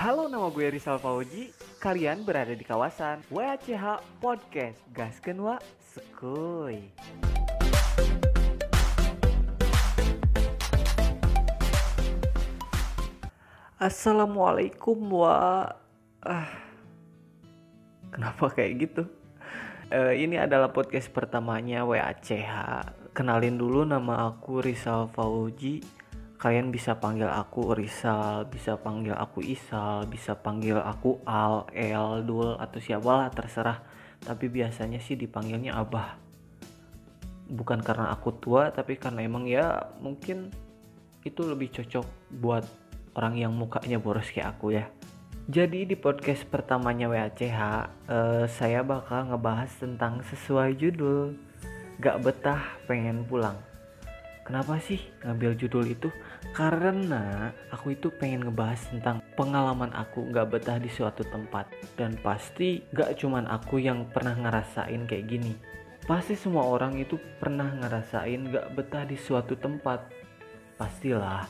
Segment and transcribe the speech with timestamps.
[0.00, 1.52] Halo, nama gue Rizal Fauji.
[1.76, 4.80] Kalian berada di kawasan WACH Podcast.
[4.96, 6.88] Gas kenwa sekoi.
[13.76, 15.68] Assalamualaikum wa
[16.24, 16.48] ah
[18.08, 19.04] kenapa kayak gitu
[19.92, 22.40] uh, ini adalah podcast pertamanya WACH
[23.12, 25.99] kenalin dulu nama aku Rizal Fauji
[26.40, 32.56] kalian bisa panggil aku Rizal bisa panggil aku Isal bisa panggil aku Al El Dul
[32.56, 33.84] atau siapalah terserah
[34.24, 36.16] tapi biasanya sih dipanggilnya Abah
[37.52, 40.48] bukan karena aku tua tapi karena emang ya mungkin
[41.20, 42.06] itu lebih cocok
[42.40, 42.64] buat
[43.12, 44.88] orang yang mukanya boros kayak aku ya.
[45.50, 51.34] Jadi di podcast pertamanya WACH eh, saya bakal ngebahas tentang sesuai judul
[52.00, 53.60] Gak betah pengen pulang.
[54.50, 56.10] Kenapa sih ngambil judul itu?
[56.58, 61.70] Karena aku itu pengen ngebahas tentang pengalaman aku gak betah di suatu tempat.
[61.94, 65.54] Dan pasti gak cuman aku yang pernah ngerasain kayak gini.
[66.02, 70.10] Pasti semua orang itu pernah ngerasain gak betah di suatu tempat.
[70.74, 71.46] Pastilah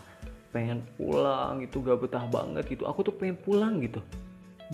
[0.52, 4.02] pengen pulang gitu gak betah banget gitu aku tuh pengen pulang gitu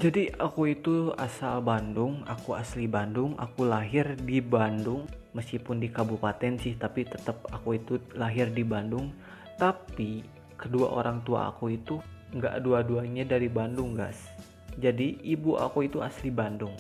[0.00, 5.04] jadi aku itu asal Bandung aku asli Bandung aku lahir di Bandung
[5.36, 9.12] meskipun di kabupaten sih tapi tetap aku itu lahir di Bandung.
[9.60, 10.24] Tapi
[10.56, 12.00] kedua orang tua aku itu
[12.32, 14.32] nggak dua-duanya dari Bandung guys.
[14.80, 16.72] Jadi ibu aku itu asli Bandung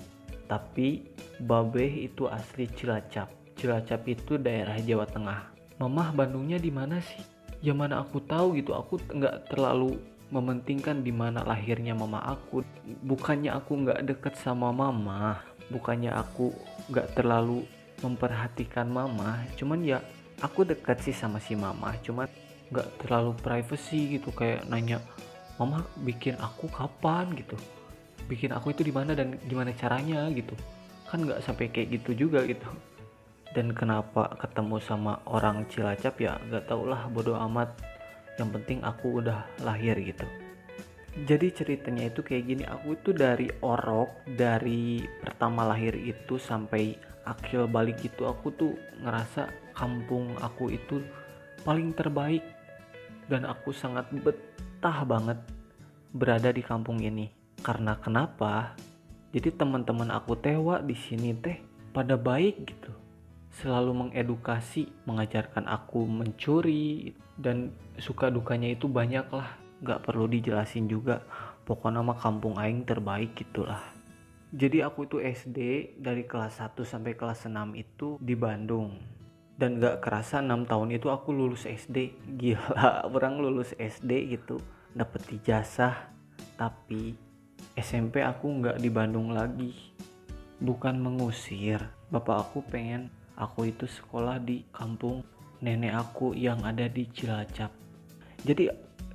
[0.48, 1.04] tapi
[1.44, 3.28] babe itu asli Cilacap.
[3.60, 5.52] Cilacap itu daerah Jawa Tengah.
[5.76, 7.20] Mamah Bandungnya di mana sih?
[7.60, 8.72] Ya mana aku tahu gitu.
[8.72, 10.00] Aku nggak terlalu
[10.32, 12.64] mementingkan di mana lahirnya mama aku.
[13.04, 15.40] Bukannya aku nggak deket sama mama
[15.70, 16.54] bukannya aku
[16.90, 17.66] nggak terlalu
[18.04, 19.98] memperhatikan mama cuman ya
[20.44, 22.28] aku deket sih sama si mama cuman
[22.68, 24.98] nggak terlalu privacy gitu kayak nanya
[25.56, 27.32] mama bikin aku kapan?
[27.36, 27.56] gitu.
[28.28, 30.28] Bikin aku itu di mana dan gimana caranya?
[30.32, 30.54] gitu.
[31.08, 32.66] Kan nggak sampai kayak gitu juga gitu.
[33.56, 37.72] Dan kenapa ketemu sama orang Cilacap ya gak tau lah bodo amat.
[38.36, 40.28] Yang penting aku udah lahir gitu.
[41.24, 46.92] Jadi ceritanya itu kayak gini aku itu dari orok dari pertama lahir itu sampai
[47.26, 48.72] akhir balik itu aku tuh
[49.02, 51.02] ngerasa kampung aku itu
[51.66, 52.46] paling terbaik
[53.26, 55.42] dan aku sangat betah banget
[56.14, 57.28] berada di kampung ini
[57.60, 58.78] karena kenapa
[59.34, 61.58] jadi teman-teman aku tewa di sini teh
[61.90, 62.94] pada baik gitu
[63.56, 69.56] selalu mengedukasi, mengajarkan aku mencuri dan suka dukanya itu banyak lah.
[69.80, 71.24] Gak perlu dijelasin juga.
[71.64, 73.95] Pokoknya nama kampung aing terbaik gitulah.
[74.54, 75.58] Jadi aku itu SD
[75.98, 78.94] dari kelas 1 sampai kelas 6 itu di Bandung.
[79.56, 82.14] Dan gak kerasa 6 tahun itu aku lulus SD.
[82.40, 84.62] Gila, orang lulus SD gitu.
[84.94, 86.14] Dapet ijazah.
[86.56, 87.12] Tapi
[87.76, 89.74] SMP aku nggak di Bandung lagi.
[90.62, 91.82] Bukan mengusir.
[92.08, 95.20] Bapak aku pengen aku itu sekolah di kampung
[95.60, 97.68] nenek aku yang ada di Cilacap
[98.44, 98.72] jadi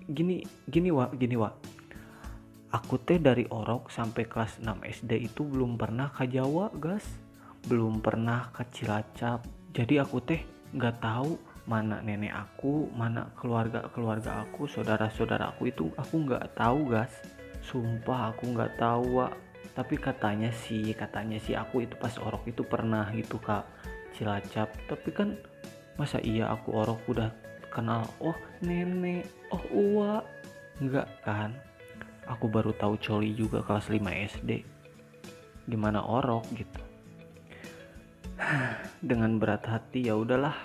[0.10, 1.50] gini gini wa gini wa
[2.72, 7.04] aku teh dari Orok sampai kelas 6 SD itu belum pernah ke Jawa guys.
[7.68, 9.44] Belum pernah ke Cilacap.
[9.76, 11.36] Jadi aku teh nggak tahu
[11.68, 17.12] mana nenek aku mana keluarga keluarga aku saudara saudara aku itu aku nggak tahu guys.
[17.62, 19.28] Sumpah aku nggak tahu wa
[19.72, 23.68] tapi katanya sih katanya sih aku itu pas orok itu pernah gitu kak
[24.16, 24.72] Cilacap.
[24.88, 25.36] Tapi kan
[26.00, 27.30] masa iya aku orok udah
[27.72, 30.24] kenal oh nenek oh uwa
[30.84, 31.56] enggak kan
[32.30, 34.02] aku baru tahu coli juga kelas 5
[34.38, 34.82] SD
[35.70, 36.82] gimana orok gitu.
[39.10, 40.56] Dengan berat hati ya udahlah.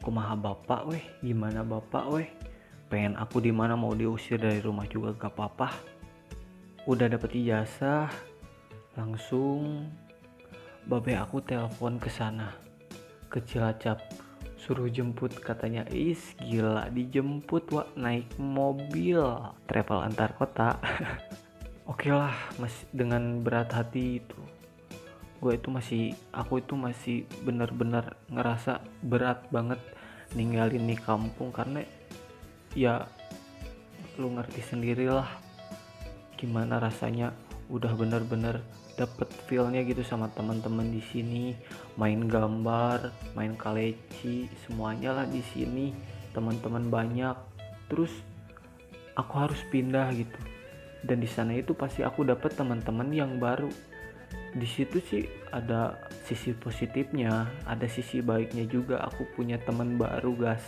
[0.00, 1.04] Kumaha bapak weh?
[1.20, 2.28] Gimana bapak weh?
[2.88, 5.68] Pengen aku di mana mau diusir dari rumah juga gak apa-apa.
[6.88, 8.08] Udah dapet ijazah
[8.96, 9.84] langsung
[10.88, 12.56] babe aku telepon ke sana.
[13.28, 14.00] Ke Cilacap
[14.68, 19.24] suruh jemput katanya is gila dijemput wa naik mobil.
[19.64, 20.76] Travel antar kota.
[21.90, 24.36] Oke lah mas dengan berat hati itu
[25.38, 26.02] gue itu masih
[26.34, 27.16] aku itu masih
[27.46, 29.78] bener-bener ngerasa berat banget
[30.34, 31.86] ninggalin di kampung karena
[32.74, 33.06] ya
[34.18, 35.30] lu ngerti sendirilah
[36.34, 37.30] gimana rasanya
[37.70, 38.58] udah bener-bener
[38.98, 41.54] dapet feelnya gitu sama teman-teman di sini
[41.98, 45.92] main gambar main kaleci semuanya lah di sini.
[46.32, 47.36] Teman-teman banyak.
[47.90, 48.14] Terus
[49.18, 50.38] aku harus pindah gitu.
[51.02, 53.68] Dan di sana itu pasti aku dapet teman-teman yang baru.
[54.54, 59.02] Di situ sih ada sisi positifnya ada sisi baiknya juga.
[59.10, 60.64] Aku punya teman baru guys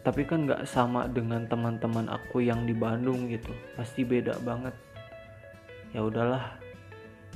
[0.00, 3.52] tapi kan nggak sama dengan teman-teman aku yang di Bandung gitu.
[3.76, 4.72] Pasti beda banget.
[5.92, 6.56] Ya udahlah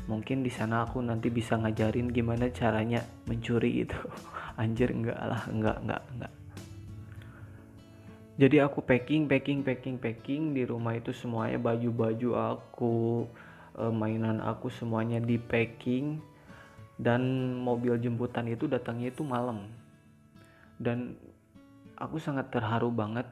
[0.04, 3.96] mungkin di sana aku nanti bisa ngajarin gimana caranya mencuri itu
[4.60, 6.32] anjir enggak lah enggak enggak enggak.
[8.34, 10.42] Jadi aku packing packing packing packing.
[10.58, 13.26] Di rumah itu semuanya baju-baju aku
[13.78, 16.18] eh, mainan aku semuanya di packing.
[16.98, 19.70] Dan mobil jemputan itu datangnya itu malam.
[20.82, 21.14] Dan
[21.94, 23.26] aku sangat terharu banget.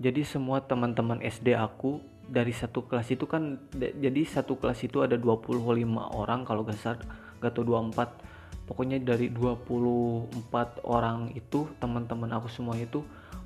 [0.00, 5.18] Jadi semua teman-teman SD aku dari satu kelas itu kan jadi satu kelas itu ada
[5.18, 5.58] 25
[6.14, 7.02] orang kalau gak salah
[7.42, 13.02] gak tau 24 pokoknya dari 24 orang itu teman-teman aku semua itu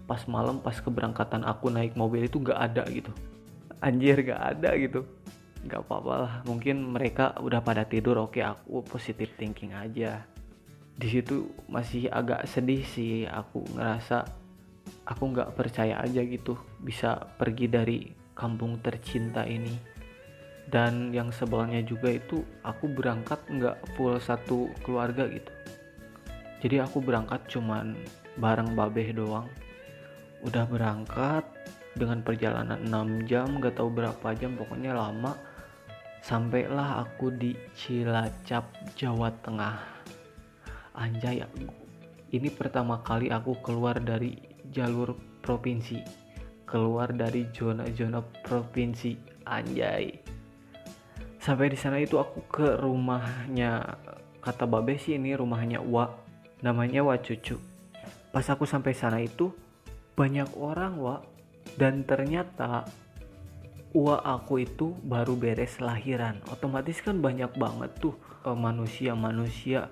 [0.07, 3.11] pas malam pas keberangkatan aku naik mobil itu gak ada gitu.
[3.83, 5.03] Anjir gak ada gitu.
[5.67, 10.23] Gak apa-apa lah mungkin mereka udah pada tidur oke aku positive thinking aja.
[10.97, 14.25] Di situ masih agak sedih sih aku ngerasa
[15.07, 17.99] aku nggak percaya aja gitu bisa pergi dari
[18.37, 19.75] kampung tercinta ini.
[20.69, 25.53] Dan yang sebelnya juga itu aku berangkat nggak full satu keluarga gitu.
[26.61, 27.97] Jadi aku berangkat cuman
[28.37, 29.49] bareng babeh doang.
[30.45, 31.43] Udah berangkat
[31.97, 35.33] dengan perjalanan 6 jam gak tahu berapa jam pokoknya lama
[36.21, 38.69] sampailah aku di Cilacap
[38.99, 39.81] Jawa Tengah.
[40.93, 41.41] Anjay
[42.35, 44.37] ini pertama kali aku keluar dari
[44.69, 46.26] jalur provinsi
[46.67, 49.15] keluar dari zona-zona provinsi
[49.47, 50.19] anjay.
[51.39, 53.95] Sampai di sana itu aku ke rumahnya
[54.43, 56.11] kata babe sih ini rumahnya Wa
[56.67, 57.55] namanya Wa Cucu.
[58.35, 59.55] Pas aku sampai sana itu
[60.19, 61.23] banyak orang wa.
[61.79, 62.83] Dan ternyata
[63.95, 66.43] Wa aku itu baru beres lahiran.
[66.51, 69.87] Otomatis kan banyak banget tuh eh, manusia-manusia.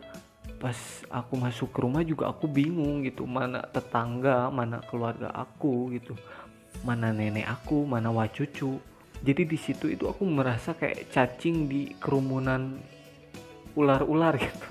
[0.58, 0.76] Pas
[1.08, 6.18] aku masuk ke rumah juga aku bingung gitu mana tetangga mana keluarga aku gitu
[6.82, 8.82] mana nenek aku mana wacucu
[9.24, 12.76] jadi di situ itu aku merasa kayak cacing di kerumunan
[13.72, 14.70] ular-ular gitu.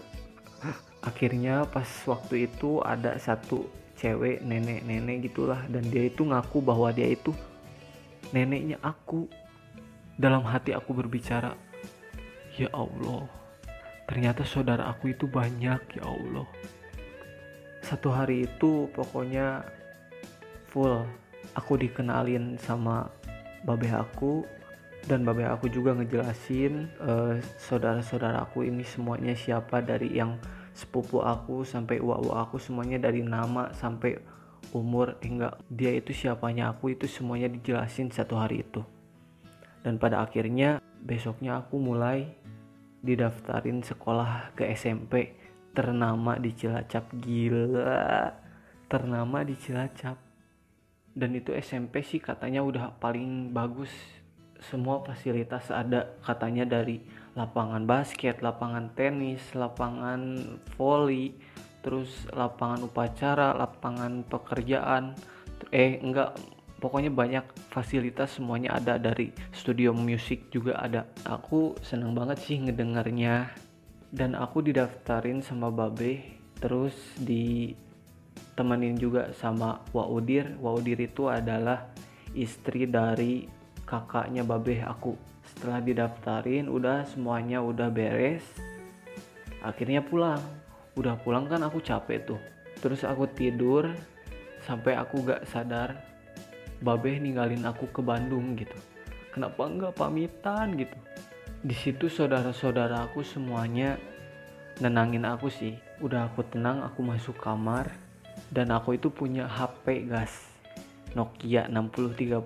[1.10, 3.66] Akhirnya pas waktu itu ada satu
[3.98, 7.34] cewek nenek-nenek gitulah dan dia itu ngaku bahwa dia itu
[8.30, 9.26] neneknya aku.
[10.14, 11.58] Dalam hati aku berbicara
[12.54, 13.26] ya Allah
[14.06, 16.46] ternyata saudara aku itu banyak ya Allah.
[17.82, 19.66] Satu hari itu pokoknya
[20.70, 21.10] full
[21.54, 23.10] aku dikenalin sama
[23.64, 24.44] babe aku
[25.08, 30.40] dan babe aku juga ngejelasin uh, saudara-saudara aku ini semuanya siapa dari yang
[30.74, 34.18] sepupu aku sampai uak-uak aku semuanya dari nama sampai
[34.72, 38.80] umur hingga dia itu siapanya aku itu semuanya dijelasin satu hari itu.
[39.84, 42.32] Dan pada akhirnya besoknya aku mulai
[43.04, 45.36] didaftarin sekolah ke SMP
[45.76, 47.12] ternama di Cilacap.
[47.20, 48.32] Gila
[48.88, 50.16] ternama di Cilacap
[51.14, 53.90] dan itu SMP sih katanya udah paling bagus
[54.64, 57.04] semua fasilitas ada katanya dari
[57.36, 60.40] lapangan basket, lapangan tenis, lapangan
[60.80, 61.36] volley,
[61.84, 65.18] terus lapangan upacara, lapangan pekerjaan.
[65.74, 66.40] Eh enggak,
[66.80, 71.10] pokoknya banyak fasilitas semuanya ada dari studio musik juga ada.
[71.28, 73.52] Aku seneng banget sih ngedengarnya
[74.14, 76.96] dan aku didaftarin sama Babe terus
[78.54, 80.54] ditemenin juga sama Waudir.
[80.62, 81.90] Waudir itu adalah
[82.38, 83.50] istri dari
[83.82, 85.18] kakaknya Babe aku.
[85.42, 88.46] Setelah didaftarin udah semuanya udah beres.
[89.66, 90.38] Akhirnya pulang.
[90.94, 92.42] Udah pulang kan aku capek tuh.
[92.78, 93.90] Terus aku tidur
[94.62, 95.98] sampai aku gak sadar
[96.78, 98.78] babeh ninggalin aku ke Bandung gitu.
[99.34, 100.94] Kenapa nggak pamitan gitu?
[101.66, 103.98] Di situ saudara-saudara aku semuanya
[104.78, 105.74] nenangin aku sih.
[106.06, 108.03] Udah aku tenang aku masuk kamar
[108.54, 110.30] dan aku itu punya HP gas
[111.18, 112.38] Nokia 6030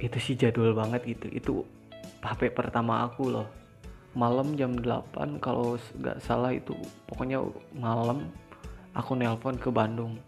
[0.00, 1.26] itu sih jadul banget gitu.
[1.32, 1.54] Itu
[2.20, 3.48] HP pertama aku loh.
[4.12, 6.76] Malam jam 8 kalau nggak salah itu
[7.08, 7.40] pokoknya
[7.72, 8.28] malam
[8.92, 10.20] aku nelpon ke Bandung.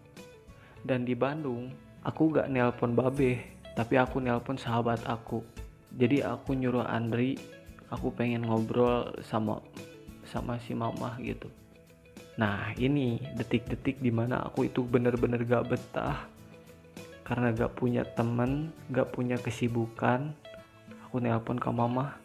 [0.81, 1.69] Dan di Bandung
[2.03, 3.39] aku gak nelpon babe
[3.77, 5.45] tapi aku nelpon sahabat aku.
[5.93, 7.37] Jadi aku nyuruh Andri
[7.93, 9.61] aku pengen ngobrol sama
[10.25, 11.45] sama si mama gitu
[12.33, 16.25] nah ini detik-detik di mana aku itu bener-bener gak betah.
[17.23, 20.33] Karena gak punya temen gak punya kesibukan
[21.05, 22.17] aku nelpon ke mama.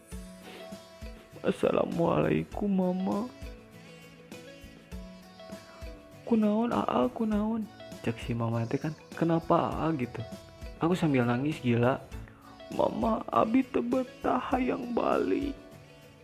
[1.44, 3.28] Assalamualaikum mama.
[6.24, 7.68] Kunaon aa kunaon.
[8.00, 10.24] Cek si mama itu kan kenapa aa gitu.
[10.80, 12.00] Aku sambil nangis gila.
[12.72, 15.52] Mama abi tebetah yang balik.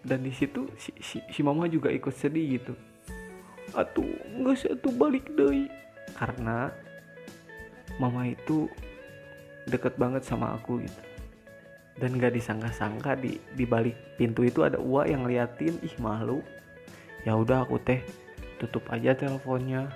[0.04, 2.76] Dan di situ si, si, si mama juga ikut sedih gitu
[3.74, 4.06] atuh
[4.40, 5.68] nggak satu balik deh
[6.14, 6.70] karena
[7.98, 8.66] mama itu
[9.68, 11.02] deket banget sama aku gitu.
[11.94, 16.42] Dan gak disangka-sangka di di balik pintu itu ada uak yang liatin ih malu.
[17.22, 18.02] Ya udah aku teh
[18.58, 19.88] tutup aja teleponnya.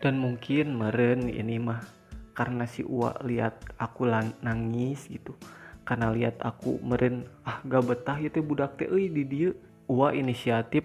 [0.00, 1.84] Dan mungkin meren ini mah
[2.32, 4.08] karena si uak lihat aku
[4.40, 5.36] nangis gitu.
[5.84, 9.52] Karena lihat aku meren ah gak betah itu budak teh di dia.
[9.88, 10.84] Uak inisiatif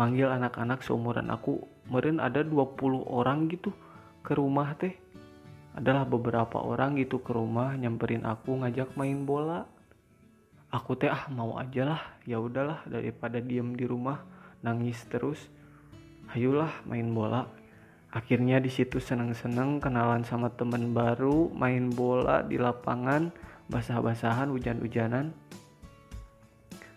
[0.00, 1.60] manggil anak-anak seumuran aku.
[1.92, 3.68] Meren ada 20 orang gitu
[4.24, 4.96] ke rumah teh.
[5.76, 9.68] Adalah beberapa orang gitu ke rumah nyamperin aku ngajak main bola.
[10.72, 12.02] Aku teh ah mau aja lah.
[12.24, 14.24] Ya udahlah daripada diem di rumah
[14.64, 15.52] nangis terus
[16.32, 17.44] ayolah main bola.
[18.10, 23.30] Akhirnya di situ seneng-seneng kenalan sama temen baru main bola di lapangan
[23.68, 25.30] basah-basahan hujan-hujanan.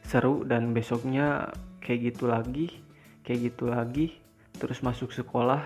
[0.08, 2.83] Seru dan besoknya kayak gitu lagi
[3.24, 4.20] kayak gitu lagi.
[4.56, 5.66] Terus masuk sekolah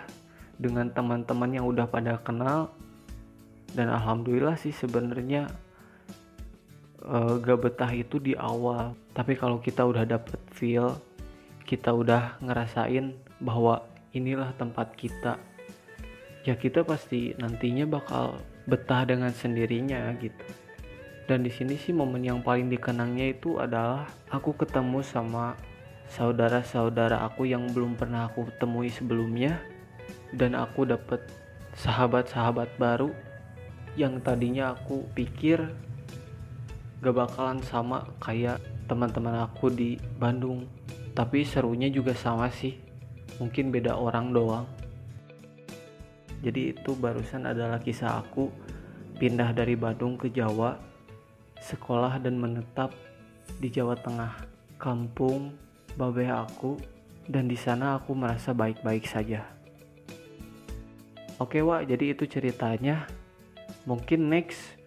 [0.56, 2.72] dengan teman-teman yang udah pada kenal.
[3.76, 5.52] Dan alhamdulillah sih sebenarnya
[7.04, 8.96] uh, gak betah itu di awal.
[9.12, 10.96] Tapi kalau kita udah dapet feel
[11.68, 13.12] kita udah ngerasain
[13.44, 13.84] bahwa
[14.16, 15.36] inilah tempat kita
[16.48, 20.48] ya kita pasti nantinya bakal betah dengan sendirinya gitu.
[21.28, 25.60] Dan di sini sih momen yang paling dikenangnya itu adalah aku ketemu sama
[26.08, 29.60] saudara-saudara aku yang belum pernah aku temui sebelumnya
[30.32, 31.20] dan aku dapet
[31.78, 33.12] sahabat-sahabat baru
[34.00, 35.62] yang tadinya aku pikir
[37.02, 38.58] gak bakalan sama kayak
[38.90, 40.66] teman-teman aku di Bandung.
[41.14, 42.78] Tapi serunya juga sama sih
[43.42, 44.66] mungkin beda orang doang.
[46.42, 48.50] Jadi itu barusan adalah kisah aku
[49.18, 50.78] pindah dari Bandung ke Jawa
[51.58, 52.94] sekolah dan menetap
[53.58, 54.46] di Jawa Tengah
[54.78, 55.58] kampung
[55.98, 56.78] babeh aku
[57.26, 59.42] dan di sana aku merasa baik-baik saja.
[61.42, 63.10] Oke Wak jadi itu ceritanya.
[63.90, 64.78] Mungkin next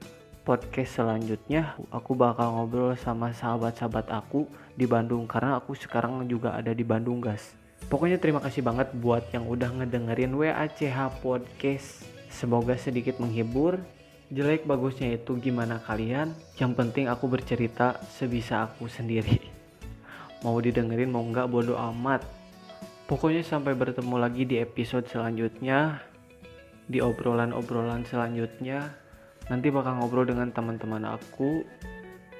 [0.46, 4.46] podcast selanjutnya aku bakal ngobrol sama sahabat-sahabat aku
[4.78, 7.58] di Bandung karena aku sekarang juga ada di Bandung guys.
[7.90, 12.06] Pokoknya terima kasih banget buat yang udah ngedengerin WACH podcast.
[12.30, 13.82] Semoga sedikit menghibur.
[14.30, 16.30] Jelek bagusnya itu gimana kalian?
[16.54, 19.49] Yang penting aku bercerita sebisa aku sendiri
[20.40, 22.24] mau didengerin mau nggak bodo amat.
[23.04, 25.98] Pokoknya sampai bertemu lagi di episode selanjutnya
[26.86, 28.90] di obrolan-obrolan selanjutnya.
[29.50, 31.66] Nanti bakal ngobrol dengan teman-teman aku.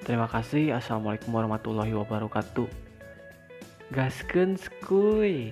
[0.07, 0.79] Terima kasih.
[0.79, 2.71] Assalamualaikum warahmatullahi wabarakatuh.
[3.91, 5.51] Gasken skuy